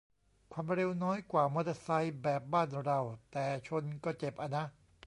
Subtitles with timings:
[0.53, 2.99] ความเร็วน้อยกว่ามอเตอร์ไซค์แบบบ้านเรา
[3.31, 4.65] แต่ชนก็เจ็บอะนะ